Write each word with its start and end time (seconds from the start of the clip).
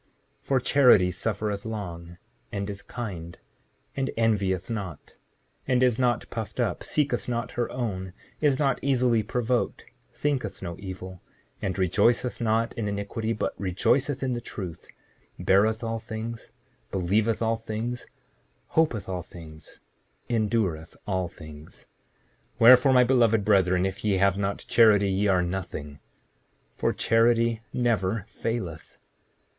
7:45 0.47 0.51
And 0.55 0.63
charity 0.63 1.11
suffereth 1.11 1.63
long, 1.63 2.17
and 2.51 2.71
is 2.71 2.81
kind, 2.81 3.37
and 3.95 4.09
envieth 4.17 4.67
not, 4.71 5.15
and 5.67 5.83
is 5.83 5.99
not 5.99 6.27
puffed 6.31 6.59
up, 6.59 6.83
seeketh 6.83 7.29
not 7.29 7.51
her 7.51 7.71
own, 7.71 8.11
is 8.39 8.57
not 8.57 8.79
easily 8.81 9.21
provoked, 9.21 9.85
thinketh 10.11 10.63
no 10.63 10.75
evil, 10.79 11.21
and 11.61 11.77
rejoiceth 11.77 12.41
not 12.41 12.73
in 12.73 12.87
iniquity 12.87 13.31
but 13.31 13.53
rejoiceth 13.59 14.23
in 14.23 14.33
the 14.33 14.41
truth, 14.41 14.87
beareth 15.37 15.83
all 15.83 15.99
things, 15.99 16.51
believeth 16.89 17.39
all 17.43 17.57
things, 17.57 18.07
hopeth 18.69 19.07
all 19.07 19.21
things, 19.21 19.81
endureth 20.29 20.97
all 21.05 21.27
things. 21.27 21.85
7:46 22.55 22.55
Wherefore, 22.57 22.93
my 22.93 23.03
beloved 23.03 23.45
brethren, 23.45 23.85
if 23.85 24.03
ye 24.03 24.17
have 24.17 24.35
not 24.35 24.65
charity, 24.67 25.11
ye 25.11 25.27
are 25.27 25.43
nothing, 25.43 25.99
for 26.75 26.91
charity 26.91 27.61
never 27.71 28.25
faileth. 28.27 28.97